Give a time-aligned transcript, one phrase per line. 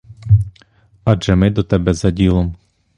[1.03, 2.55] Адже ми до тебе за ділом.